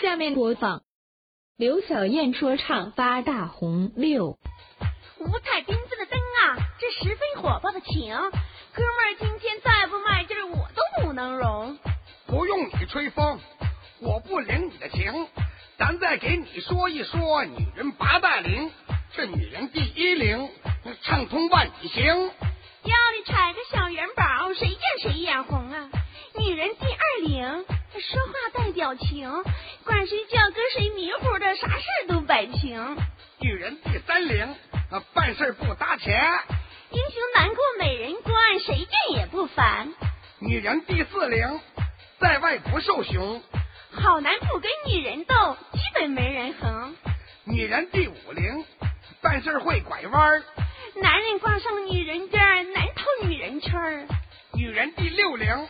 [0.00, 0.82] 下面播放
[1.58, 4.32] 刘小燕说唱《八大红六》。
[5.18, 11.78] 五彩缤纷的灯啊，这十分火爆的情，哥们儿今天再不卖劲儿，我都不能容。
[12.26, 13.38] 不用你吹风，
[14.00, 15.12] 我不领你的情。
[15.76, 18.70] 咱再给你说一说女人八大龄，
[19.12, 20.48] 这女人第一龄，
[21.02, 22.06] 畅通万里行。
[22.06, 25.90] 腰里揣个小元宝，谁见谁眼红啊？
[26.38, 27.39] 女人第二龄，说话带
[28.90, 29.30] 表情，
[29.84, 32.96] 管谁叫跟谁迷糊的，啥事都摆平。
[33.38, 34.56] 女人第三龄，
[35.14, 36.20] 办事不搭钱。
[36.90, 39.88] 英雄难过美人关，谁见也不烦。
[40.40, 41.60] 女人第四龄，
[42.18, 43.40] 在外不受熊。
[43.92, 46.96] 好男不跟女人斗，基本没人横。
[47.44, 48.64] 女人第五龄，
[49.22, 50.42] 办事会拐弯。
[50.96, 54.08] 男人挂上女人边，难透女人圈儿。
[54.52, 55.68] 女人第六龄，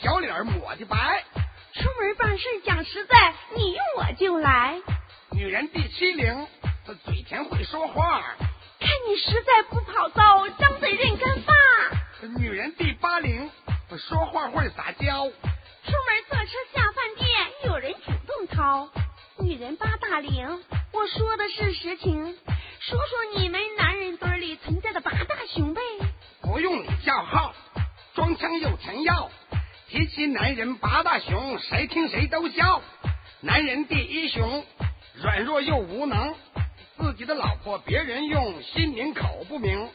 [0.00, 1.22] 小脸抹的白。
[1.84, 4.80] 出门办事讲实在，你用我就来。
[5.32, 6.46] 女人第七龄，
[7.04, 8.22] 嘴甜会说话。
[8.80, 11.52] 看你实在不跑道，张嘴认干发。
[12.38, 13.50] 女人第八龄，
[13.98, 15.26] 说话会撒娇。
[15.26, 17.28] 出门坐车下饭店，
[17.66, 18.88] 有人主动掏。
[19.40, 22.34] 女人八大龄，我说的是实情。
[22.80, 25.82] 说说你们男人堆里存在的八大熊呗。
[29.94, 32.82] 提起男人八大熊，谁听谁都笑。
[33.40, 34.64] 男人第一熊，
[35.22, 36.34] 软弱又无能，
[36.98, 39.88] 自己的老婆别人用，心明口不明。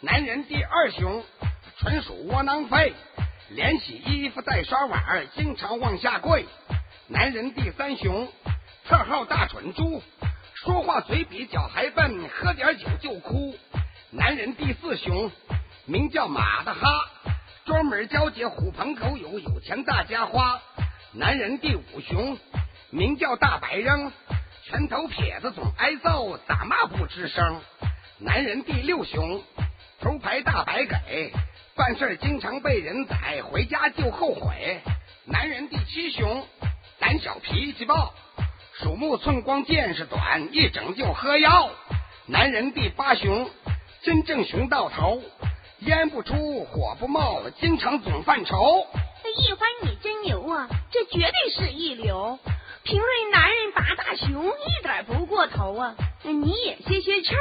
[0.00, 1.22] 男人第二熊，
[1.76, 2.94] 纯属窝囊废。
[3.50, 6.46] 连洗衣服带刷碗，经常往下跪。
[7.08, 8.26] 男人第三熊，
[8.86, 10.02] 特号大蠢猪，
[10.54, 13.54] 说话嘴比脚还笨，喝点酒就哭。
[14.12, 15.30] 男人第四熊，
[15.84, 16.88] 名叫马大哈，
[17.64, 20.60] 专门交结狐朋狗友，有钱大家花。
[21.12, 22.36] 男人第五熊，
[22.90, 24.10] 名叫大白扔，
[24.64, 27.60] 拳头撇子总挨揍，咋骂不吱声。
[28.18, 29.40] 男人第六熊，
[30.00, 31.32] 头牌大白给。
[31.76, 34.80] 办事经常被人宰，回家就后悔。
[35.24, 36.44] 男人第七熊，
[36.98, 38.12] 胆小脾气暴，
[38.80, 41.70] 鼠目寸光见识短，一整就喝药。
[42.26, 43.48] 男人第八熊，
[44.02, 45.22] 真正熊到头，
[45.84, 48.86] 烟不出火不冒，经常总犯愁。
[49.34, 52.38] 一番你真牛啊，这绝对是一流。
[52.84, 57.34] 评论男人八大熊一点不过头啊，你也歇歇气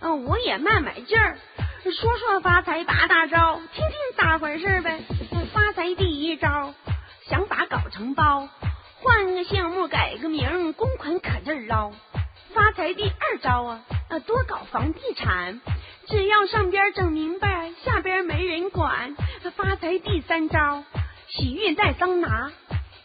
[0.00, 1.38] 儿，我也慢买劲儿。
[1.82, 5.00] 说说发财八大招，听听咋回事呗。
[5.52, 6.72] 发财第一招，
[7.28, 8.48] 想法搞成包，
[9.02, 11.90] 换个项目改个名，公款可劲捞。
[12.54, 13.80] 发财第二招啊，
[14.26, 15.60] 多搞房地产，
[16.10, 19.14] 只要上边整明白，下边没人管。
[19.54, 20.82] 发财第三招，
[21.28, 22.50] 洗浴带桑拿，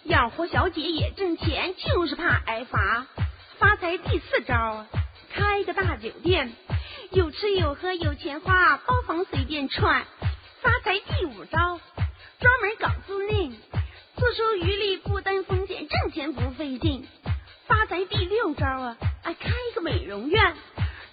[0.05, 3.05] 养活小姐也挣钱，就是怕挨罚。
[3.59, 4.87] 发财第四招啊，
[5.31, 6.51] 开个大酒店。
[7.11, 10.03] 有吃有喝有钱花，包房随便串，
[10.63, 11.79] 发财第五招，
[12.39, 13.51] 专门搞租赁，
[14.15, 17.05] 自收余利不担风险，挣钱不费劲。
[17.67, 20.55] 发财第六招啊，开个美容院，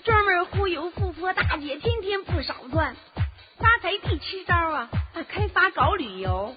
[0.05, 2.97] 专门忽悠富婆大姐，天天不少赚。
[3.59, 4.91] 发财第七招啊，
[5.29, 6.57] 开发搞旅游，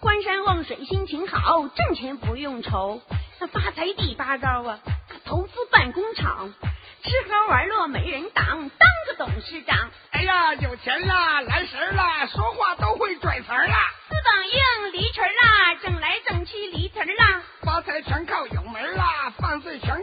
[0.00, 3.00] 观山望水心情好，挣钱不用愁。
[3.40, 4.78] 那发财第八招啊，
[5.24, 6.52] 投资办工厂。
[7.02, 9.90] 吃喝玩乐没人挡，当个董事长。
[10.10, 13.74] 哎呀，有钱啦，来神啦，说话都会拽词儿啦。
[14.08, 17.42] 四绑硬离群啦，整来整去离题啦。
[17.62, 20.01] 发财全靠有门啦，犯罪全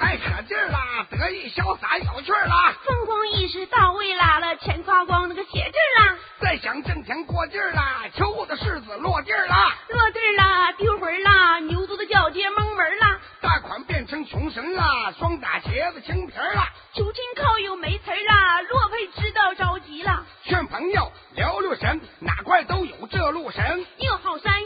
[0.00, 2.74] 男欢女爱可劲啦，得意潇洒有趣啦。
[2.84, 6.16] 风光一时到位啦，了钱花光那个血劲啦。
[6.40, 9.74] 再想挣钱过劲啦，求的柿子落地啦。
[9.88, 13.20] 落地啦，丢魂啦，牛犊子叫街蒙门啦。
[13.42, 16.68] 大款变成穷神啦，双打茄子青皮啦。
[16.94, 20.24] 求亲靠友没词啦，落配知道着急了。
[20.44, 23.86] 劝朋友聊聊神，哪块都有这路神。
[23.98, 24.59] 又好山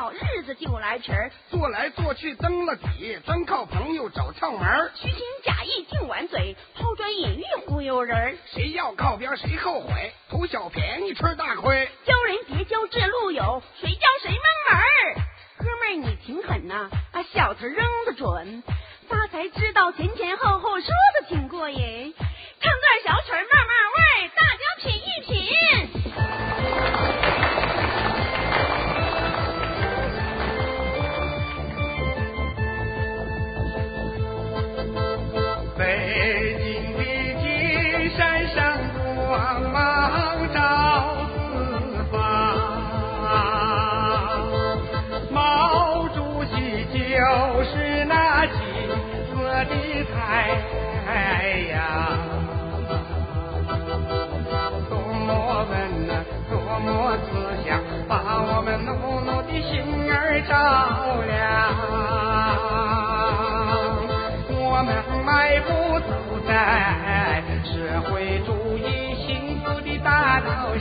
[0.00, 1.30] 好日子就来皮儿。
[1.50, 4.90] 做来做去登了底，专靠朋友找窍门。
[4.94, 8.38] 虚情假意净玩嘴，抛砖引玉忽悠人。
[8.46, 11.86] 谁要靠边谁后悔，图小便宜吃大亏。
[12.06, 14.84] 交人别交这路友，谁教谁闷门儿。
[15.58, 18.62] 哥们儿你挺狠呐，啊小词扔的准，
[19.06, 22.14] 发财之道前前后后说的挺过瘾，
[22.58, 23.29] 唱段小曲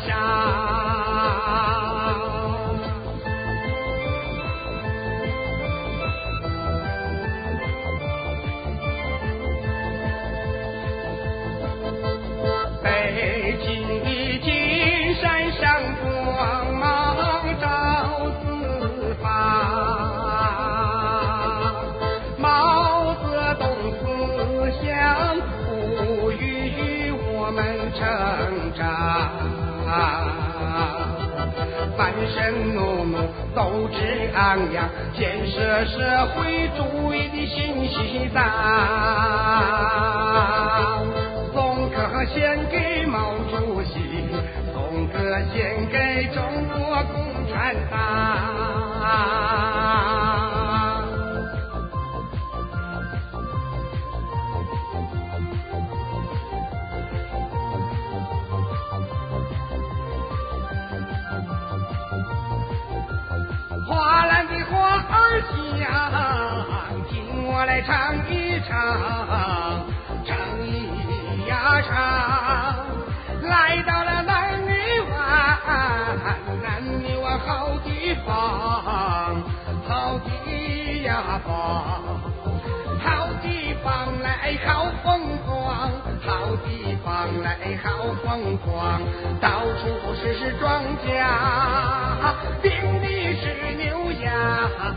[0.08, 0.69] 下。
[32.30, 33.18] 翻身努努，
[33.56, 34.88] 斗志昂扬，
[35.18, 38.44] 建设社会主义的新西藏。
[41.54, 41.98] 颂歌
[42.34, 44.00] 献给毛主席，
[44.74, 45.18] 颂歌
[45.54, 46.78] 献给中国
[47.14, 47.18] 共
[47.52, 47.98] 产党。
[65.78, 65.88] 想，
[67.10, 68.76] 听我来唱一唱，
[70.26, 71.90] 唱一呀唱。
[73.42, 74.72] 来到了南泥
[75.10, 75.18] 湾，
[76.62, 78.34] 南泥湾好地方，
[79.88, 81.50] 好地呀方，
[83.00, 85.90] 好地方来好风光，
[86.26, 86.68] 好地
[87.04, 87.88] 方来好
[88.24, 89.02] 风光，
[89.40, 89.82] 到处
[90.16, 91.26] 是庄稼，
[92.62, 93.08] 遍地
[93.42, 93.44] 是
[94.78, 94.96] 羊。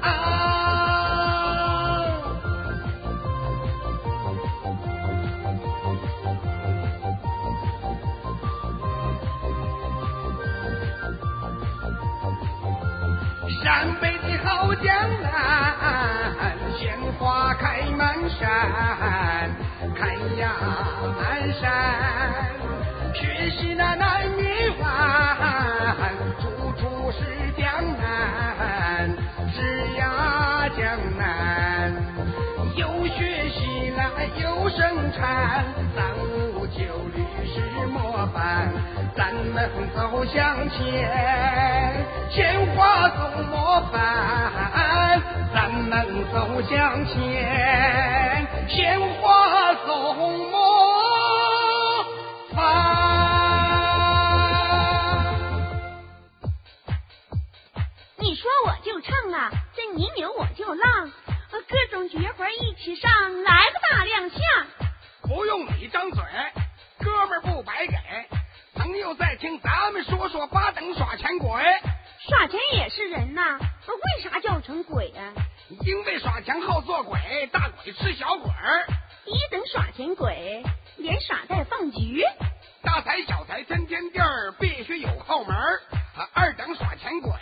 [13.63, 14.87] 山北的好江
[15.21, 15.31] 南，
[16.79, 18.49] 鲜花开满山，
[19.95, 20.51] 看呀
[21.17, 21.71] 满山，
[23.15, 24.23] 学习那南
[39.53, 45.21] 们走向前，鲜花送模范，
[45.53, 50.57] 咱们走向前，鲜花送模
[52.55, 52.63] 范。
[58.17, 61.11] 你说我就唱啊，这你扭我就浪，
[61.51, 63.11] 各种绝活一起上，
[63.43, 64.39] 来个大亮相。
[65.29, 66.25] 不用你张嘴，
[66.99, 67.95] 哥们儿不白给。
[68.93, 71.49] 朋友在听，咱们说说八等耍钱鬼。
[72.29, 75.33] 耍钱也是人呐，呃为啥叫成鬼啊？
[75.81, 77.19] 因为耍钱好做鬼，
[77.51, 78.87] 大鬼吃小鬼儿。
[79.25, 80.63] 一等耍钱鬼，
[80.99, 82.23] 连耍带放局。
[82.83, 85.81] 大财小财天天地儿，必须有后门儿。
[86.15, 87.33] 啊二等耍钱鬼，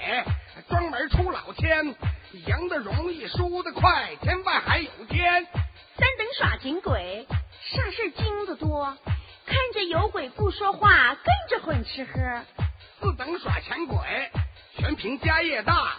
[0.68, 1.84] 专门出老千，
[2.46, 5.44] 赢得容易，输得快，天外还有天。
[5.96, 7.26] 三等耍钱鬼，
[7.72, 8.96] 啥事儿经得多，
[9.44, 11.16] 看着有鬼不说话，
[12.00, 12.40] 吃喝。
[12.98, 13.98] 四等耍钱鬼，
[14.76, 15.98] 全凭家业大，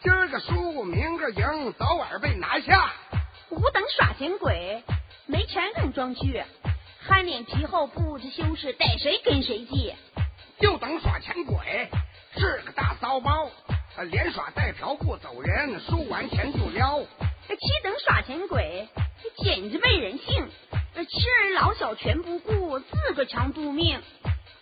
[0.00, 2.92] 今儿个输，明个赢，早晚被拿下。
[3.50, 4.84] 五等耍钱鬼，
[5.26, 6.44] 没钱更装去，
[7.00, 9.96] 憨脸皮厚不知羞耻，逮谁跟谁借。
[10.60, 11.88] 六等耍钱鬼，
[12.38, 13.46] 是个大骚包，
[13.96, 17.00] 啊连耍带嫖不走人，输完钱就撩。
[17.00, 18.88] 七等耍钱鬼，
[19.38, 20.48] 简直没人性，
[20.94, 24.00] 这妻儿老小全不顾，自个强度命。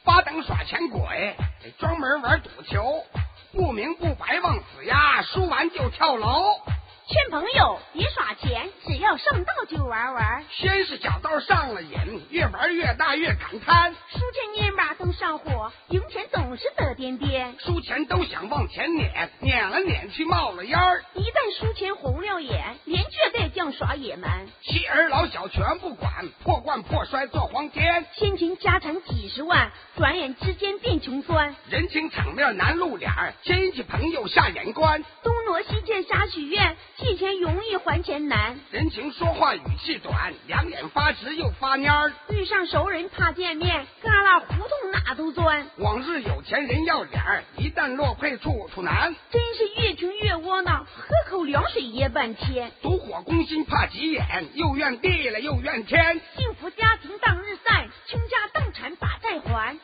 [0.08, 1.36] 八等耍钱鬼，
[1.78, 3.04] 专门玩赌球，
[3.52, 6.62] 不明不白往死压，输完就跳楼。
[7.08, 10.44] 劝朋友别耍钱，只要上道就玩玩。
[10.50, 11.96] 先是小道上了瘾，
[12.28, 13.94] 越玩越大越感叹。
[14.10, 17.58] 输钱蔫巴都上火，赢钱总是得颠颠。
[17.58, 21.02] 输钱都想往前撵，撵了撵去冒了烟儿。
[21.14, 24.46] 一旦输钱红了眼，连倔带犟耍野蛮。
[24.60, 28.04] 妻儿老小全不管，破罐破摔做黄天。
[28.16, 31.56] 先前家产几十万，转眼之间变穷酸。
[31.70, 33.10] 人情场面难露脸，
[33.44, 35.02] 亲戚朋友下眼观。
[35.22, 38.59] 东挪西借瞎许愿，借钱容易还钱难。
[38.73, 42.12] 人情说话语气短，两眼发直又发蔫儿。
[42.31, 45.64] 遇上熟人怕见面，旮旯胡同哪都钻。
[45.76, 49.14] 往日有钱人要脸儿，一旦落配处处难。
[49.31, 52.73] 真是越穷越窝囊，喝口凉水噎半天。
[52.83, 56.21] 妒火攻心怕急眼，又怨地了又怨天。
[56.37, 57.88] 幸福家庭当日散，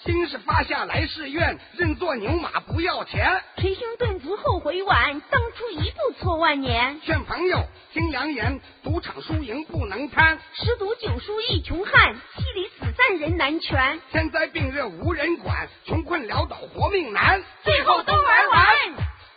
[0.04, 3.40] 今是发下来世愿，认做牛马不要钱。
[3.56, 7.00] 捶胸顿足后悔晚，当初一步错万年。
[7.00, 10.38] 劝朋友听良言，赌场输赢不能贪。
[10.52, 13.98] 十赌九输一穷汉，妻离子散人难全。
[14.10, 17.42] 天灾病热无人管，穷困潦倒活命难。
[17.62, 18.66] 最后都玩完，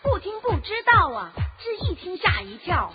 [0.03, 1.31] 不听不知道啊，
[1.63, 2.93] 这一听吓一跳。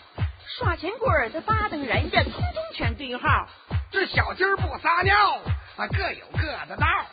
[0.58, 3.48] 耍钱棍儿的八等人，家通通全对号。
[3.90, 5.40] 这小鸡儿不撒尿
[5.78, 7.06] 啊，各有各的道儿。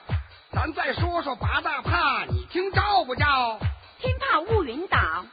[0.52, 3.60] 咱再说说八大怕，你听着不着？
[4.00, 5.28] 天怕乌云挡，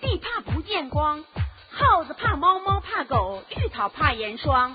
[0.00, 1.22] 地怕不见光，
[1.70, 4.74] 耗子怕猫，猫怕狗，绿草怕盐霜。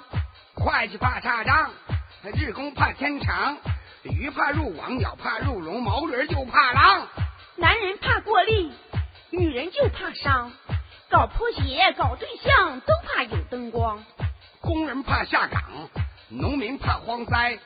[0.54, 1.72] 会计怕差账，
[2.36, 3.58] 日工怕天长，
[4.04, 7.08] 鱼怕入网，鸟怕入笼，毛驴就怕狼。
[7.56, 8.72] 男人怕过力，
[9.32, 10.52] 女人就怕伤，
[11.10, 14.04] 搞破鞋、搞对象都怕有灯光。
[14.62, 15.64] 工人怕下岗，
[16.30, 17.58] 农民怕荒灾，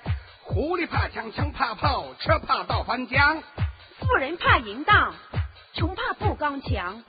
[0.53, 3.41] 狐狸怕枪，枪怕炮，车怕倒翻江。
[3.99, 5.13] 富人怕淫荡，
[5.73, 7.01] 穷怕不刚强，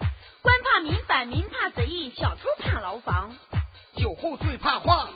[0.42, 3.32] 官怕民反，民怕贼，小偷怕牢房。
[3.96, 5.08] 酒后最怕晃，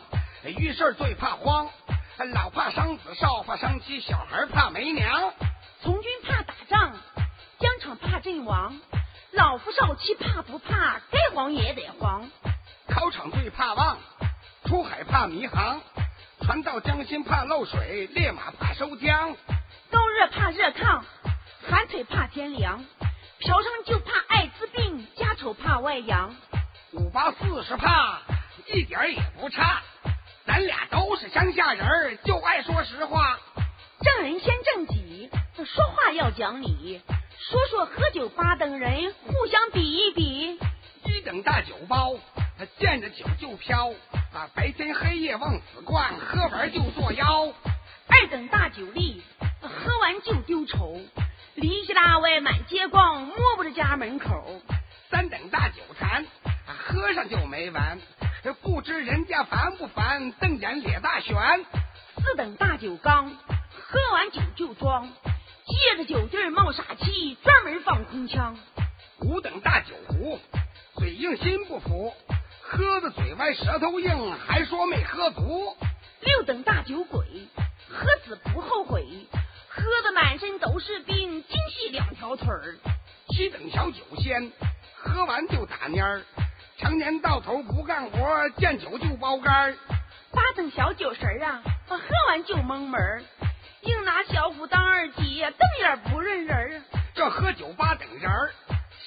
[0.45, 1.68] 遇事最怕慌，
[2.35, 5.33] 老怕伤子，少怕伤妻，小孩怕没娘。
[5.83, 6.97] 从军怕打仗，
[7.61, 8.76] 疆场怕阵亡，
[9.30, 11.00] 老夫少妻怕不怕？
[11.12, 12.28] 该黄也得黄。
[12.88, 13.99] 考场最怕忘，
[14.64, 15.80] 出海怕迷航，
[16.46, 19.34] 船到江心怕漏水，烈马怕收缰。
[19.90, 21.02] 高热怕热炕，
[21.68, 22.84] 寒腿怕天凉，
[23.40, 26.32] 嫖娼就怕艾滋病，家丑怕外扬。
[26.92, 28.20] 五八四十怕，
[28.72, 29.82] 一点儿也不差。
[30.46, 33.40] 咱俩都是乡下人儿，就爱说实话。
[34.00, 35.28] 正人先正己，
[35.64, 37.02] 说话要讲理。
[37.40, 40.60] 说说喝酒八等人，互相比一比。
[41.06, 42.14] 一等大酒包，
[42.56, 43.92] 他见着酒就飘，
[44.36, 47.46] 啊，白天黑夜往死灌，喝完就作妖。
[48.06, 49.22] 二等大酒力，
[49.62, 51.00] 喝完就丢愁，
[51.54, 54.60] 离家拉外满街逛，摸不着家门口。
[55.08, 56.26] 三等大酒坛，
[56.66, 57.98] 喝上就没完，
[58.60, 61.34] 不知人家烦不烦，瞪眼咧大旋。
[62.18, 65.08] 四等大酒缸，喝完酒就装，
[65.64, 68.54] 借着酒劲儿冒傻气，专门放空枪。
[69.22, 70.38] 五等大酒壶，
[70.98, 72.12] 嘴硬心不服，
[72.68, 75.76] 喝的嘴歪舌头硬，还说没喝足。
[76.20, 77.25] 六等大酒鬼，
[77.88, 79.06] 喝死不后悔，
[79.68, 82.76] 喝的满身都是病，精细两条腿儿。
[83.28, 84.50] 七等小酒仙，
[84.96, 86.23] 喝完就打蔫儿，
[86.76, 89.75] 常年到头不干活，见酒就包干儿。
[90.32, 93.23] 八等小酒神儿啊，喝完就蒙门儿，
[93.82, 96.82] 硬拿小虎当二姐，瞪眼不认人儿。
[97.14, 98.52] 这喝酒八等人儿，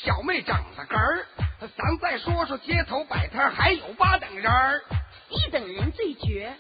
[0.02, 1.26] 小妹长得哏儿。
[1.60, 4.82] 咱再说说街头摆摊，还有八等人儿。
[5.30, 6.56] 一等人最绝，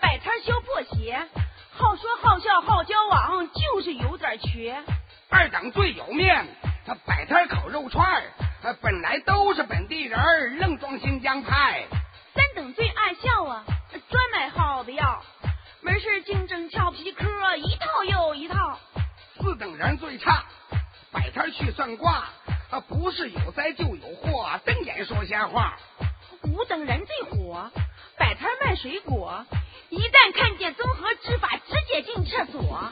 [0.00, 1.26] 摆摊儿削破鞋，
[1.70, 4.76] 好说好笑好交往，就是有点瘸。
[5.30, 6.46] 二等最有面，
[6.86, 8.22] 他摆摊烤肉串儿，
[8.82, 11.86] 本来都是本地人儿，愣装新疆派。
[12.34, 15.22] 三等最爱笑啊，专买好的药，
[15.80, 18.78] 没事净整俏皮嗑，一套又一套。
[19.40, 20.44] 四等人最差，
[21.10, 22.28] 摆摊去算卦，
[22.80, 25.76] 不是有灾就有祸，瞪眼说瞎话。
[26.44, 27.70] 五等人最火，
[28.18, 29.44] 摆摊卖水果，
[29.90, 32.90] 一旦看见综合执法，直接进厕所。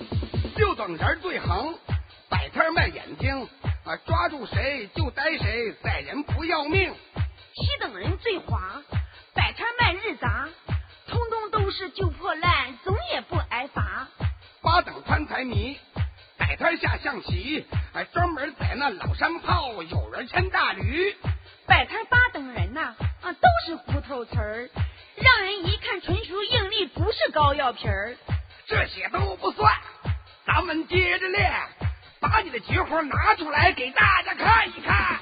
[0.56, 1.74] 六等人最横，
[2.28, 3.48] 摆摊卖眼睛，
[3.84, 6.94] 啊，抓住谁就逮谁，宰人不要命。
[7.54, 8.82] 七等人最滑，
[9.34, 10.48] 摆摊卖日杂，
[11.08, 14.06] 通通都是旧破烂，总也不挨罚。
[14.62, 15.89] 八等贪财迷，摆
[16.60, 21.16] 摊下象棋，还，专门宰那老山炮，有人牵大驴。
[21.66, 24.68] 摆摊八等人呐、啊，都是胡头词儿，
[25.16, 28.14] 让人一看纯属硬力，不是膏药皮儿。
[28.66, 29.72] 这些都不算，
[30.46, 31.50] 咱们接着练，
[32.20, 35.18] 把你的绝活拿出来给大家看一看。